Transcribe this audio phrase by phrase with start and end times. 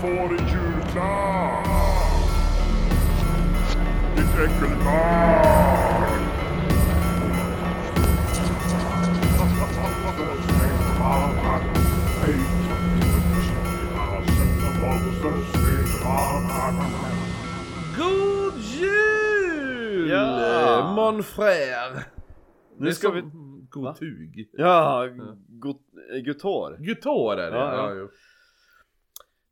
[0.00, 0.08] får
[0.38, 1.66] en julklapp!
[4.16, 6.18] Ditt äckelbarn!
[17.96, 20.08] God jul!
[20.10, 20.92] Ja.
[20.96, 22.04] Mon frère!
[22.78, 23.22] Nu ska vi-
[23.70, 24.48] God tug.
[24.52, 25.12] Ja, eh,
[26.24, 26.76] Gutor.
[26.80, 28.08] Gutor är det, Ja, ja.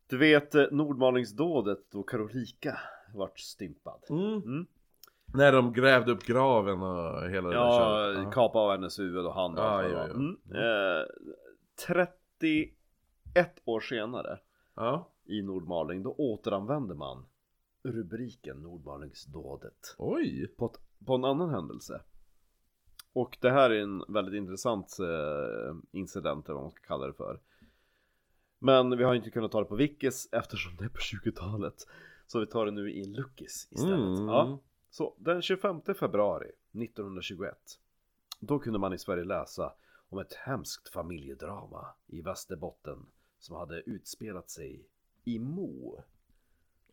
[0.09, 0.17] Ja.
[0.17, 2.79] Du vet eh, Nordmalningsdådet då Karolika
[3.15, 4.03] vart stympad.
[4.11, 4.43] Mm.
[4.43, 4.67] Mm.
[5.35, 8.35] När de grävde upp graven och hela det där Ja, köret.
[8.35, 10.15] kapa av hennes huvud och hand och Ja, det ja, ja.
[10.15, 10.37] Mm.
[10.51, 11.07] Eh,
[11.87, 12.73] 31
[13.65, 14.39] år senare
[14.75, 15.09] ja.
[15.25, 17.25] i Nordmaling då återanvände man
[17.83, 20.47] rubriken Nordmalingsdådet Oj!
[20.57, 22.01] på, ett, på en annan händelse.
[23.13, 27.13] Och det här är en väldigt intressant eh, incident eller vad man ska kalla det
[27.13, 27.41] för.
[28.67, 31.87] Men vi har inte kunnat ta det på Vickes eftersom det är på 20-talet.
[32.27, 34.19] Så vi tar det nu i Luckis istället.
[34.19, 34.29] Mm.
[34.29, 34.59] Ja.
[34.91, 37.55] Så den 25 februari 1921
[38.41, 39.73] Då kunde man i Sverige läsa
[40.09, 43.07] om ett hemskt familjedrama i Västerbotten
[43.39, 44.87] som hade utspelat sig
[45.25, 46.03] i Mo.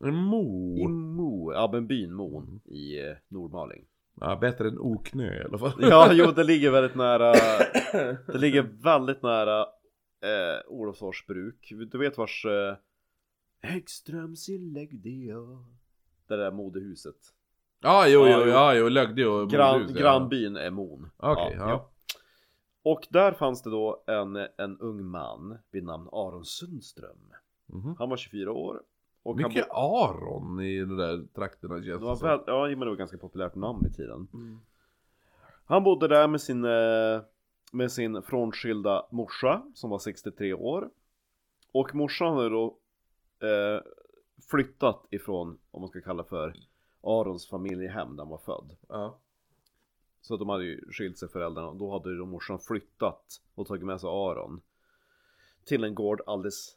[0.00, 0.78] Mo.
[0.78, 3.84] I Mo, ja men byn Mon i eh, Nordmaling.
[4.20, 5.72] Ja, bättre än Oknö i alla fall.
[5.78, 7.32] Ja, jo det ligger väldigt nära
[8.26, 9.66] Det ligger väldigt nära
[10.24, 12.76] eh, Olofsfors bruk Du vet vars eh,
[13.62, 15.34] Häggströms i Läggdö
[16.28, 17.16] Det där modehuset
[17.80, 18.50] Ja, jo, Ja, jo, jo.
[18.50, 20.00] ja, jo, Lögde och Gran, ja.
[20.00, 21.90] Grannbyn är Mon Okej, ja.
[22.82, 27.32] Och där fanns det då en, en ung man vid namn Aron Sundström
[27.66, 27.94] Mhm.
[27.98, 28.82] Han var 24 år
[29.22, 32.96] och Mycket Aron i de där trakterna känns det var väl, Ja, men det var
[32.96, 34.58] ganska populärt namn i tiden Mm.
[35.66, 37.20] Han bodde där med sin, eh,
[37.74, 40.90] med sin frånskilda morsa som var 63 år.
[41.72, 42.78] Och morsan hade då
[43.40, 43.82] eh,
[44.50, 46.54] flyttat ifrån, om man ska kalla för,
[47.02, 48.76] Arons familjehem där han var född.
[48.88, 49.20] Ja.
[50.20, 53.66] Så de hade ju skilt sig föräldrarna och då hade ju då morsan flyttat och
[53.66, 54.62] tagit med sig Aron
[55.64, 56.76] till en gård alldeles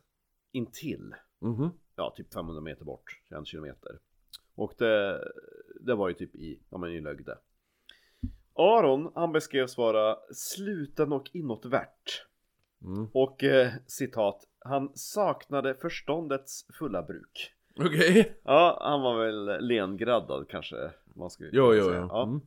[0.51, 1.15] intill.
[1.39, 1.69] Mhm.
[1.95, 3.99] Ja, typ 500 meter bort, en kilometer.
[4.55, 5.23] Och det,
[5.81, 7.37] det var ju typ i, ja men i Lögde.
[8.57, 12.25] Aron, han beskrevs vara sluten och inåtvärt.
[12.81, 13.07] Mm.
[13.13, 17.53] Och eh, citat, han saknade förståndets fulla bruk.
[17.79, 18.37] Okej.
[18.43, 21.99] Ja, han var väl lengraddad kanske man skulle Jo, jo, säga.
[21.99, 22.07] jo.
[22.11, 22.23] Ja.
[22.23, 22.41] Mm.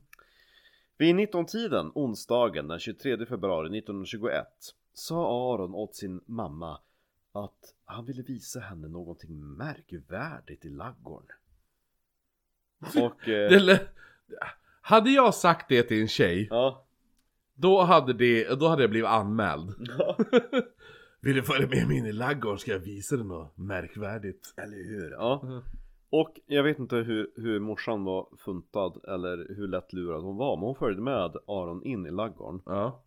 [0.97, 4.47] Vid 19-tiden, onsdagen den 23 februari 1921,
[4.93, 6.79] sa Aron åt sin mamma
[7.31, 11.37] att han ville visa henne någonting märkvärdigt i laggården.
[13.03, 13.29] Och...
[13.29, 13.87] Eh, Det
[14.81, 16.85] hade jag sagt det till en tjej, ja.
[17.55, 19.75] då hade, det, då hade jag blivit anmäld.
[19.97, 20.17] ja.
[21.23, 24.53] Vill du följa med mig in i laggården ska jag visa dig något märkvärdigt.
[24.57, 25.11] Eller hur?
[25.11, 25.41] Ja.
[25.43, 25.61] Mm.
[26.09, 30.63] Och jag vet inte hur, hur morsan var funtad eller hur lättlurad hon var, men
[30.65, 32.61] hon följde med Aron in i laggården.
[32.65, 33.03] Ja.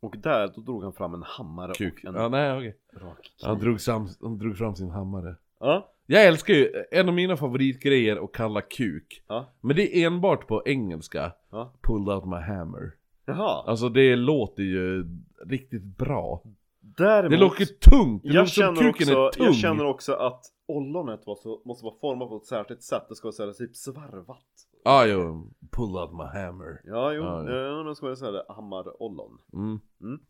[0.00, 2.04] Och där, då drog han fram en hammare Kuk.
[2.04, 2.76] och en Ja, nej okej.
[2.92, 3.64] rak Han kniv.
[3.64, 5.36] drog, sam, han drog fram sin hammare.
[5.60, 5.92] Ja.
[6.06, 9.22] Jag älskar ju, en av mina favoritgrejer att kalla kuk.
[9.28, 9.46] Ja.
[9.60, 11.32] Men det är enbart på engelska.
[11.50, 11.72] Ja.
[11.82, 12.92] Pulled out my hammer.
[13.26, 13.64] Jaha.
[13.66, 15.06] Alltså det låter ju
[15.46, 16.42] riktigt bra.
[16.80, 19.46] Däremot, Det låter tungt, det jag låter som känner, kuken också, är tung.
[19.46, 23.02] jag känner också att ollonet var så, måste vara format på ett särskilt sätt.
[23.08, 24.46] Det ska vara så här, typ svarvat.
[24.84, 25.50] Ja, jo.
[25.70, 26.80] Pull out my hammer.
[26.84, 27.84] Ja, jo, Ja, ja, ja.
[27.86, 27.94] ja.
[27.94, 28.44] ska säga det.
[28.48, 29.38] Hammar-ollon.
[29.52, 29.80] Mm.
[30.00, 30.20] Mm.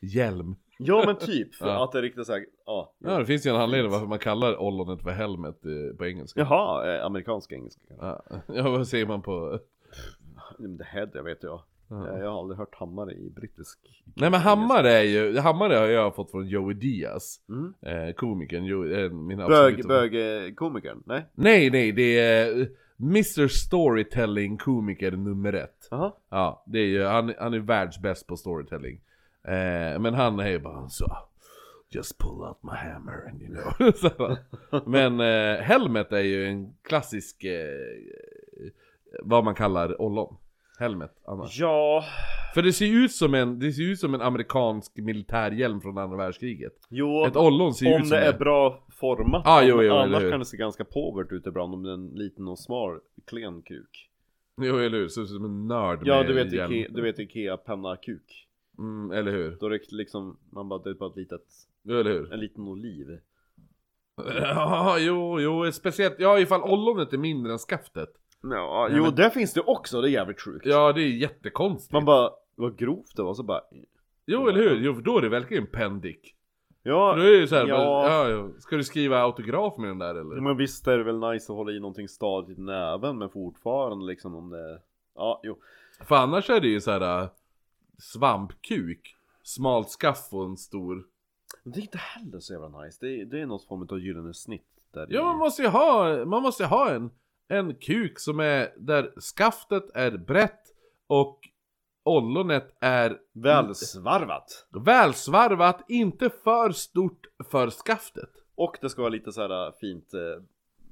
[0.00, 0.56] Hjälm.
[0.78, 1.54] Ja, men typ.
[1.54, 1.84] För Ja.
[1.84, 2.92] att det är riktigt såhär, ja.
[2.98, 6.40] Ja, det finns ju en anledning varför man kallar ollonet för helmet eh, på engelska.
[6.40, 7.80] Jaha, eh, amerikansk engelska.
[8.00, 9.58] Ja, ja vad säger man på...
[10.78, 11.62] The head, jag vet jag.
[11.90, 12.08] Ja.
[12.14, 13.78] Eh, Jag har aldrig hört hammare i brittisk.
[14.16, 17.36] Nej men hammare är ju, hammare har jag fått från Joey Diaz.
[17.48, 17.74] Mm.
[18.08, 20.14] Eh, komikern, Joey, eh, min Bög, absoluta- bög,
[20.46, 21.02] eh, komikern?
[21.06, 21.24] Nej?
[21.34, 22.66] Nej nej, det är eh,
[23.00, 25.88] Mr Storytelling komiker nummer ett.
[25.90, 26.12] Jaha.
[26.30, 29.00] Ja, det är ju, han, han är världsbäst på storytelling.
[29.44, 31.16] Eh, men han är ju bara så
[31.90, 34.86] Just pull out my hammer and you know.
[34.86, 37.68] men eh, Helmet är ju en klassisk, eh,
[39.22, 40.36] vad man kallar ollon.
[40.78, 41.60] Helmet annars.
[41.60, 42.04] Ja,
[42.54, 45.98] För det ser ju ut som en, det ser ut som en amerikansk militärhjälm från
[45.98, 46.72] andra världskriget.
[46.88, 47.24] jo.
[47.26, 49.42] Ett ollon ser ut Om som det är bra format.
[49.46, 52.08] Ah, jo, jo, Annars kan det se ganska påvert ut ibland om det är en
[52.08, 54.10] liten och smal, klen kuk.
[54.60, 56.72] Jo eller hur, ser ut som en nörd Ja, med du vet, hjälm.
[56.72, 58.47] Ikea, du vet Ikea penna kuk.
[58.78, 59.56] Mm, eller hur?
[59.60, 61.46] Då det liksom, man bara, det är bara ett litet,
[61.88, 62.32] eller hur?
[62.32, 63.18] en liten oliv.
[64.40, 68.08] Ja, jo, jo, speciellt, ja ifall ollonet är mindre än skaftet.
[68.42, 70.66] Ja, jo men- det finns det också, det är jävligt sjukt.
[70.66, 71.92] Ja, det är jättekonstigt.
[71.92, 73.60] Man bara, vad grovt det var, så bara
[74.26, 74.80] Jo, eller hur?
[74.80, 76.34] Jo, för då är det verkligen pendick.
[76.82, 78.28] Ja, För då är det ju såhär, ja.
[78.30, 78.50] ja.
[78.58, 80.40] Ska du skriva autograf med den där eller?
[80.40, 84.06] men visst är det väl nice att hålla i någonting stadigt i näven men fortfarande
[84.06, 84.80] liksom om det
[85.14, 85.58] Ja, jo
[86.04, 87.28] För annars är det ju såhär äh,
[87.98, 91.04] svampkuk, smalt skaff och en stor
[91.64, 94.34] det är inte heller så jävla nice, det är, det är något form av gyllene
[94.34, 97.10] snitt där Ja i- man måste ju ha, man måste ha en,
[97.48, 100.62] en kuk som är, där skaftet är brett
[101.06, 101.40] och
[102.04, 104.66] ollonet är Välsvarvat!
[104.70, 108.30] välsvarvat, inte för stort för skaftet.
[108.54, 110.20] Och det ska vara lite så här fint eh,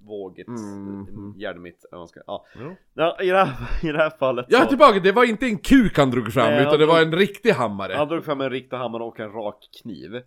[0.07, 1.35] vågigt, mm.
[1.37, 2.47] hjärmigt, eller vad man ska, ja.
[2.55, 2.75] Ja.
[2.95, 5.47] ja i, det här, I det här fallet Jag är så, tillbaka, det var inte
[5.47, 7.93] en kuk han drog fram Nej, utan han det var drog- en riktig hammare.
[7.97, 10.23] han drog fram en riktig hammare och en rak kniv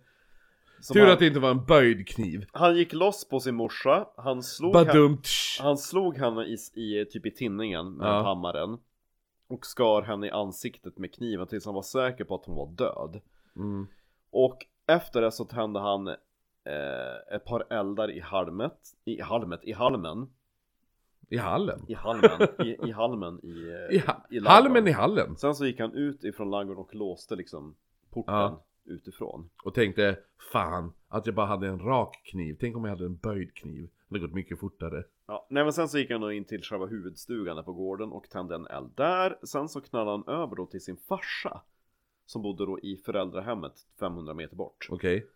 [0.80, 2.44] Som Tur han, att det inte var en böjd kniv.
[2.52, 5.18] han gick loss på sin morsa, han slog, han,
[5.60, 8.22] han slog henne i, i, typ i tinningen med Ja.
[8.22, 8.78] hammaren
[9.48, 12.66] Och skar henne i ansiktet med kniven tills han var säker på att hon var
[12.66, 13.20] död
[13.56, 13.86] Mm.
[14.32, 16.08] Och efter det så tände han
[16.64, 20.30] eh, ett par eldar i halmet, i halmet, i halmen,
[21.28, 21.80] I hallen.
[21.88, 23.48] i halmen, i, i halmen i,
[23.90, 25.36] I, ha- i halmen i hallen.
[25.36, 27.74] Sen så gick han ut ifrån ladugården och låste liksom
[28.10, 28.64] porten Ja.
[28.84, 29.50] utifrån.
[29.64, 30.18] Och tänkte,
[30.52, 32.56] fan, att jag bara hade en rak kniv.
[32.60, 33.88] Tänk om jag hade en böjd kniv.
[34.08, 35.04] Det hade gått mycket fortare.
[35.26, 38.12] Ja, nej men sen så gick han då in till själva huvudstugan där på gården
[38.12, 39.38] och tände en eld där.
[39.42, 41.60] Sen så knallade han över då till sin farsa.
[42.26, 44.86] Som bodde då i föräldrahemmet 500 meter bort.
[44.90, 45.26] Okej?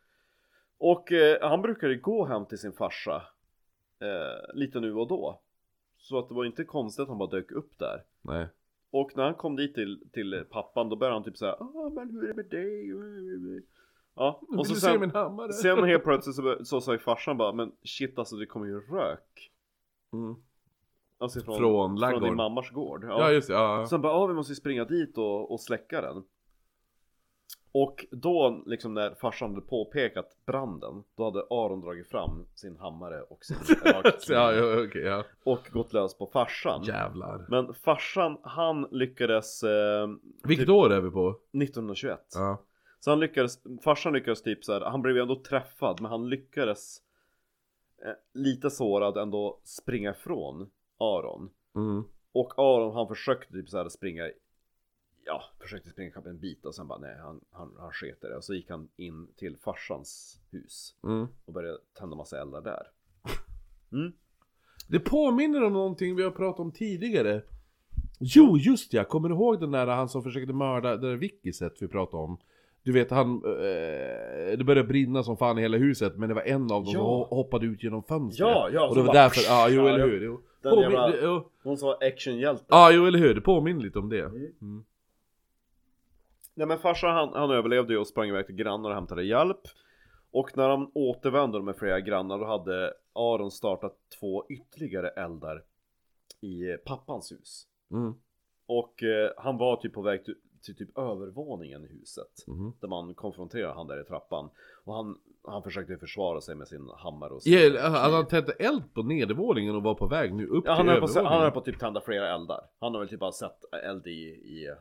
[0.78, 3.22] Och eh, han brukade gå hem till sin farsa
[4.00, 5.40] eh, lite nu och då.
[5.96, 8.02] Så att det var inte konstigt att han bara dök upp där.
[8.22, 8.48] Nej.
[8.90, 12.10] Och när han kom dit till, till pappan då började han typ såhär ah men
[12.10, 12.90] hur är det med dig?
[14.14, 15.52] Ja, och Vill så du se sen, min hammare?
[15.52, 19.50] sen helt plötsligt så, så sa farsan bara men shit alltså det kommer ju rök.
[20.12, 20.34] Mm.
[21.18, 23.04] Alltså från, Från från din mammas gård.
[23.04, 23.86] Ja just det, ja.
[23.86, 26.24] Så han bara, ja vi måste ju springa dit och, och släcka den.
[27.76, 33.22] Och då liksom när farsan hade påpekat branden, då hade Aron dragit fram sin hammare
[33.22, 35.24] och sin rakkniv ja, ja okej, ja.
[35.44, 36.82] och gått lös på farsan.
[36.82, 37.46] Jävlar.
[37.48, 40.08] Men farsan, han lyckades eh,
[40.44, 41.28] Vilket typ år är vi på?
[41.28, 42.20] 1921.
[42.34, 42.62] Ja.
[43.00, 46.28] Så han lyckades, farsan lyckades typ så här, han blev ju ändå träffad men han
[46.28, 46.98] lyckades
[48.04, 51.50] eh, lite sårad ändå springa ifrån Aron.
[51.76, 52.04] Mm.
[52.32, 54.30] Och Aron han försökte typ så här springa
[55.26, 58.36] Ja, försökte springa kapp en bit och sen bara nej han, han, han sket det
[58.36, 61.26] och så gick han in till farsans hus Mm.
[61.44, 62.82] och började tända massa eldar där
[63.92, 64.12] Mm,
[64.88, 67.42] Det påminner om någonting vi har pratat om tidigare.
[68.20, 69.04] Jo, just ja!
[69.04, 72.38] Kommer du ihåg den där han som försökte mörda, det där Wickiset vi pratade om?
[72.82, 76.42] Du vet han, eh, det började brinna som fan i hela huset men det var
[76.42, 76.92] en av dem Ja.
[76.92, 78.48] som ho- hoppade ut genom fönstret.
[78.48, 80.24] Ja, ja, Och det var bara- därför, ja jo Ja, eller hur.
[80.24, 80.40] Jo.
[80.62, 81.50] Den Påmin- jävla- jo.
[81.62, 84.20] Hon som var actionhjälte Ja jo eller hur, det påminner lite om det.
[84.24, 84.84] Mm.
[86.54, 89.60] Nej men farsan han, han överlevde ju och sprang iväg till grannar och hämtade hjälp
[90.30, 95.62] Och när han återvände med flera grannar då hade Aron startat två ytterligare eldar
[96.40, 98.14] i pappans hus Mm.
[98.66, 102.72] Och eh, han var typ på väg till, till typ övervåningen i huset Mhm.
[102.80, 104.50] Där man konfronterade han där i trappan
[104.84, 105.18] Och han,
[105.48, 107.80] han försökte försvara sig med sin hammare och sin kniv.
[107.80, 110.90] han han tände eld på nedervåningen och var på väg nu upp Ja, han till
[110.92, 111.42] höll på, han övervåningen.
[111.42, 114.74] höll på typ tända flera eldar Han har väl typ bara sett eld i, i,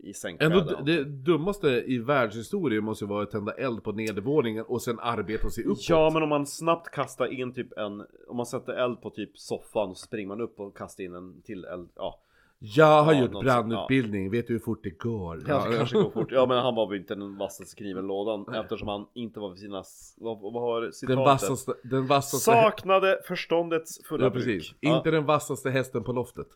[0.00, 3.92] i Ändå sängkläder d- det dummaste i världshistorien måste ju vara att tända eld på
[3.92, 5.88] nedervåningen och sen arbeta sig uppåt.
[5.88, 9.38] Ja men om man snabbt kastar in typ en Om man sätter eld på typ
[9.38, 12.20] soffan och så springer man upp och kastar in en till eld Ja,
[12.60, 15.42] Jag har Ja, gjort brandutbildning, vet du hur fort det går?
[15.48, 18.08] ja det kanske går fort Ja men han var väl inte den vassaste kniven i
[18.08, 19.82] lådan Eftersom han inte var vid sina
[20.16, 21.16] Vad, vad har citatet?
[21.16, 22.44] Den vassaste, den vassaste...
[22.50, 24.74] Saknade förståndets fulla ja, bruk precis.
[24.80, 24.96] ja.
[24.96, 26.46] Inte den vassaste hästen på loftet.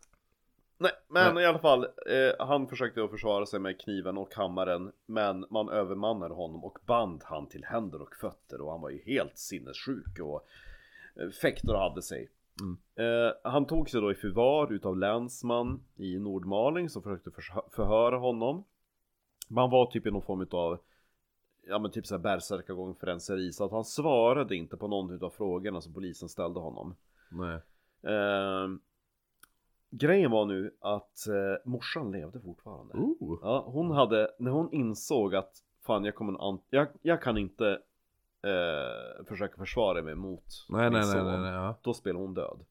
[0.82, 4.92] Nej men i alla fall eh, Han försökte då försvara sig med kniven och hammaren
[5.06, 9.02] Men man övermannade honom och band han till händer och fötter Och han var ju
[9.04, 10.46] helt sinnessjuk och
[11.22, 12.76] eh, Fäktor hade sig Mm.
[13.26, 18.16] eh, Han tog sig då i förvar utav länsman i Nordmaling som försökte förhö- förhöra
[18.18, 18.64] honom
[19.48, 20.78] Man var typ i någon form utav
[21.66, 25.94] Ja men typ såhär bärsärkagång-frälseri Så att han svarade inte på någon utav frågorna som
[25.94, 26.96] polisen ställde honom
[27.30, 27.54] Nej.
[28.14, 28.68] eh,
[29.94, 33.38] Grejen var nu att eh, morsan levde fortfarande Ooh.
[33.42, 35.52] Ja, hon hade, när hon insåg att
[35.86, 37.68] fan jag kommer an- jag, jag kan inte
[38.44, 41.26] eh, försöka försvara mig mot Nej min nej nej son.
[41.26, 41.78] nej, nej ja.
[41.82, 42.64] Då spelar hon död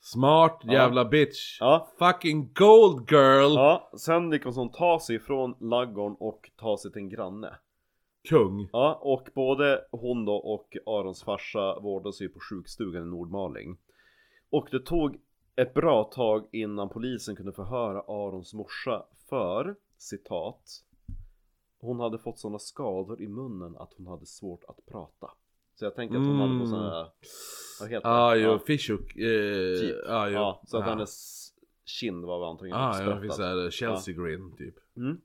[0.00, 0.72] Smart Ja.
[0.72, 1.60] jävla bitch.
[1.60, 3.54] Ja, Fucking gold girl!
[3.54, 7.54] ja sen lyckas hon ta sig ifrån laggården och ta sig till en granne
[8.28, 8.68] Kung.
[8.72, 13.78] Ja, och både hon då och Arons farsa vårdas ju på sjukstugan i Nordmaling
[14.50, 15.16] Och det tog
[15.56, 20.84] ett bra tag innan polisen kunde förhöra Arons morsa för, citat
[21.82, 25.30] hon hade fått sådana skador i munnen att hon hade svårt att prata.
[25.74, 27.08] Så jag tänker att hon hade fått sådana här,
[27.80, 28.14] vad heter det?
[28.14, 29.16] Ah, jo, Fishhook.
[29.16, 29.96] Eh, Typ.
[30.08, 30.34] ah, jo.
[30.34, 30.90] Ja, så att ah.
[30.90, 31.48] hennes
[31.84, 34.74] kind var antagligen Ah, ja, det finns såhär Chelsea Grin typ.
[34.96, 35.20] Mm.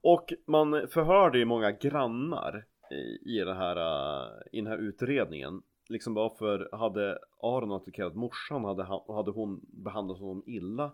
[0.00, 5.62] Och man förhörde ju många grannar i, i, det här, äh, i den här utredningen.
[5.88, 8.64] Liksom varför hade Aron attackerat morsan?
[8.64, 10.90] Hade, han- hade hon behandlat honom illa?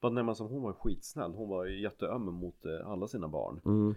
[0.00, 1.32] Bara nämna som hon var skitsnäll.
[1.32, 3.60] Hon var jätteöm mot eh, alla sina barn.
[3.64, 3.94] Mm.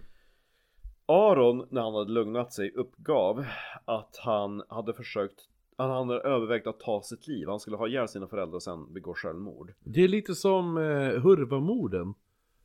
[1.06, 3.44] Aron, när han hade lugnat sig, uppgav
[3.84, 7.48] att han hade försökt han hade övervägt att ta sitt liv.
[7.48, 9.72] Han skulle ha ihjäl sina föräldrar och sen begå självmord.
[9.84, 12.14] Det är lite som eh, Hurvamorden.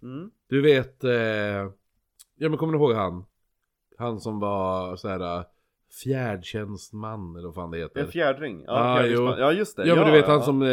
[0.01, 0.31] Mm.
[0.47, 1.11] Du vet, eh,
[2.35, 3.25] ja men kommer du ihåg han?
[3.97, 5.45] Han som var såhär äh,
[6.03, 8.01] fjärdtjänstman eller vad fan det heter.
[8.01, 8.63] En fjärdring.
[8.67, 9.33] Ja, Ah, fjärdingsman.
[9.37, 9.39] jo.
[9.39, 9.87] ja just det.
[9.87, 10.41] Ja men du vet han ja.
[10.41, 10.69] som, eh,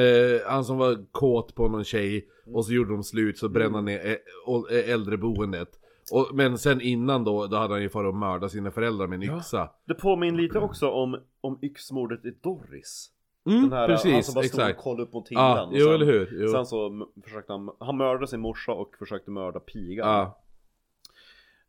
[0.52, 3.88] han som var kåt på någon tjej och så gjorde de slut så brände han
[3.88, 4.02] Mm.
[4.02, 5.68] ner å- ä- äldreboendet.
[6.12, 9.16] Och, men sen innan då, då hade han ju farit och mördat sina föräldrar med
[9.16, 9.36] en Ja.
[9.36, 9.70] yxa.
[9.84, 13.08] Det påminner lite också om, om yxmordet i Doris.
[13.46, 14.82] Mm, Den här, han precis, som bara stod och exakt.
[14.84, 15.44] kollade upp mot himlen.
[15.46, 16.28] Ja, och jo sen, eller hur.
[16.42, 16.48] Jo.
[16.48, 20.08] Sen så försökte han, han mördade sin morsa och försökte mörda pigan.
[20.08, 20.38] Ja.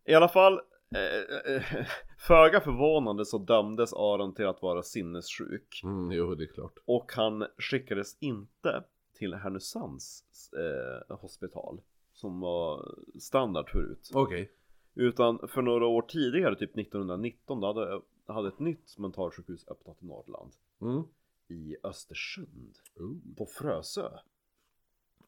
[0.07, 0.63] I alla fall, eh, eh,
[2.27, 5.81] föga förvånande så dömdes Aron till att vara sinnessjuk.
[5.83, 6.77] Mm, jo det är klart.
[6.85, 8.83] Och han skickades inte
[9.13, 10.23] till Härnösands
[10.53, 11.81] eh, hospital.
[12.13, 14.11] Som var standard förut.
[14.13, 14.51] Okej.
[14.95, 20.05] Utan för några år tidigare, typ 1919, då hade, hade ett nytt mentalsjukhus öppnat i
[20.05, 20.51] Norrland.
[20.81, 21.03] Mm.
[21.47, 22.77] I Östersund.
[22.99, 24.09] Åh, På Frösö.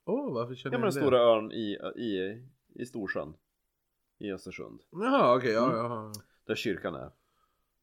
[0.05, 2.41] oh, varför känner Ja men den jag stora ön i, i,
[2.73, 3.33] i Storsjön.
[4.17, 4.79] I Östersund.
[4.91, 5.75] Jaha okej, ja, Mm.
[5.91, 6.11] ja.
[6.45, 7.11] Där kyrkan är.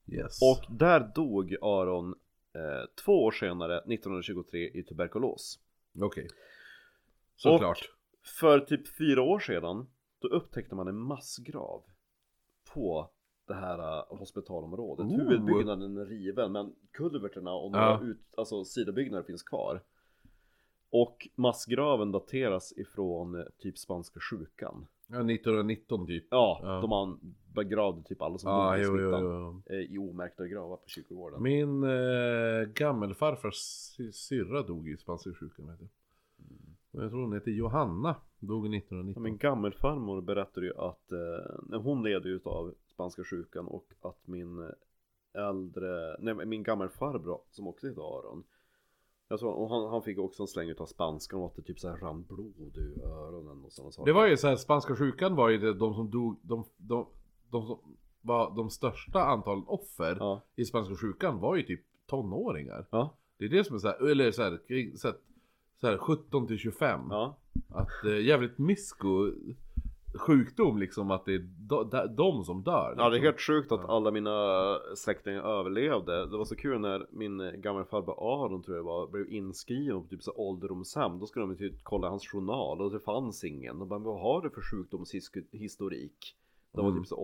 [0.06, 0.38] Yes.
[0.42, 2.14] Och där dog Aron
[2.54, 5.60] eh, två år senare, 1923, i tuberkulos.
[6.00, 6.28] Okej.
[7.36, 7.78] Såklart.
[8.40, 9.86] För typ fyra år sedan,
[10.18, 11.82] då upptäckte man en massgrav
[12.74, 13.10] på
[13.46, 15.06] det här uh, hospitalområdet.
[15.06, 15.16] Ooh.
[15.18, 18.00] Huvudbyggnaden är riven, men kulverterna och några Ja.
[18.02, 19.82] ut, alltså sidobyggnader finns kvar.
[20.90, 24.86] Och massgraven dateras ifrån eh, typ spanska sjukan.
[25.12, 26.26] Ja, 1919 typ.
[26.30, 26.80] Ja, Ja.
[26.80, 27.18] då man
[27.54, 29.24] begravde typ alla som Ja, dog i jo, jo, smittan.
[29.24, 29.62] jo.
[29.74, 31.42] eh, I omärkta gravar på kyrkogården.
[31.42, 33.54] Min eh, gammelfarfars
[33.96, 35.88] sy- syrra dog i spanska sjukan.
[36.92, 39.22] Och Jag tror hon heter Johanna, dog 1919.
[39.22, 44.58] Min gammelfarmor berättade ju att eh, hon led ju av spanska sjukan och att min
[44.62, 44.68] eh,
[45.48, 48.44] äldre, nej min gammelfarbror som också heter Aron
[49.38, 51.88] tror, och han, han fick också en släng utav spanskan och att det typ så
[51.88, 54.06] här rann blod ur öronen och sådana saker.
[54.06, 57.06] Det var ju så här, spanska sjukan var ju det, de som dog, de, de,
[57.50, 57.78] de som
[58.20, 62.86] var de största antalet offer Ja, i spanska sjukan var ju typ tonåringar.
[62.90, 64.60] ja, Det är det som är så här, eller så här,
[64.96, 65.16] så här,
[65.80, 67.00] så här 17 till 25.
[67.10, 67.36] ja.
[67.68, 69.32] Att eh, jävligt misko
[70.14, 71.38] sjukdom liksom att det är
[71.68, 72.94] de, de, de som dör.
[72.96, 73.24] Ja det är liksom.
[73.24, 78.62] helt sjukt att alla mina släktingar överlevde Det var så kul när min gammelfarbror Aron
[78.62, 82.26] tror jag var Blev inskriven på typ så ålderdomshem Då skulle de typ kolla hans
[82.28, 86.36] journal och det fanns ingen Och bara vad har du för sjukdomshistorik?
[86.72, 87.00] Det var Mm.
[87.02, 87.16] typ så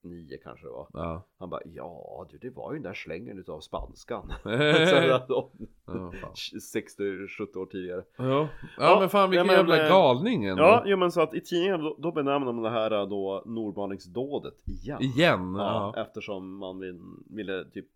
[0.00, 1.22] 89 kanske det var Ja.
[1.38, 5.50] Han bara ja du det var ju den där slängen utav spanskan ja, att de-
[5.86, 6.32] fan.
[6.34, 8.48] 60-70 år tidigare ja.
[8.78, 10.62] ja men fan vilken men, jävla eh, galning ändå.
[10.62, 14.68] Ja, jo men så att i tidningen då, då benämner man det här då Nordmalningsdådet
[14.68, 15.54] igen Igen.
[15.54, 17.00] Ja, eftersom man vill,
[17.30, 17.86] ville typ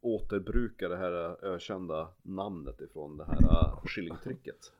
[0.00, 4.72] återbruka det här äh, ökända namnet ifrån det här skillingtrycket.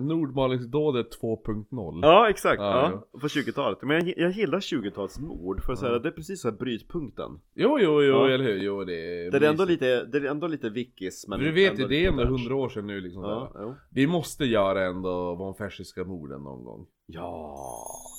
[0.00, 1.98] Nordmalingsdådet 2.0.
[2.02, 2.60] Ja, exakt.
[2.60, 3.78] Ja, Ja, På 20-talet.
[3.82, 5.98] Men jag, jag gillar 20-talsmord för så här, Ja.
[5.98, 7.30] det är precis så här brytpunkten.
[7.54, 8.28] Jo, jo, jo, Ja.
[8.30, 8.58] eller hur?
[8.62, 8.94] Jo, det
[9.26, 9.30] är...
[9.30, 12.08] Det är ändå lite, det är ändå lite vickis men du vet ju, det är
[12.10, 13.22] ändå hundra år sedan nu liksom.
[13.22, 13.74] Ja.
[13.90, 16.86] Vi måste göra ändå von Fersiska morden någon gång.
[17.06, 17.56] ja.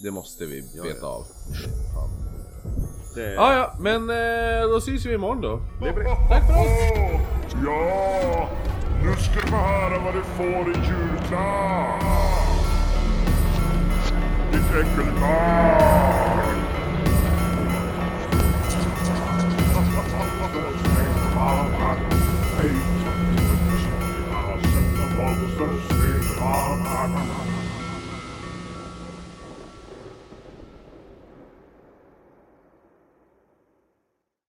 [0.04, 1.08] Det måste vi Ja, veta ja.
[1.18, 1.24] av.
[3.16, 5.60] Det, Ja, ja, men eh, då syns vi imorgon då.
[6.30, 7.35] Tack för oss!
[10.06, 12.04] Vad du får i julklapp.
[14.52, 15.95] Ditt äckelbarn.